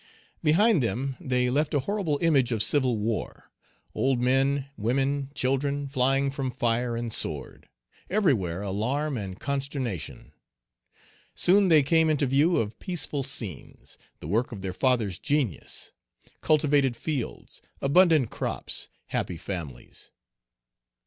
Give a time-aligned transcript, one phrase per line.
[0.41, 3.51] Behind them they left a horrible image of civil war,
[3.93, 7.69] old men, women, children, flying from fire and sword;
[8.09, 10.31] everywhere alarm and consternation.
[11.35, 15.93] Soon they came into view of peaceful scenes, the work of their father's genius,
[16.41, 20.09] cultivated fields, abundant crops, happy families.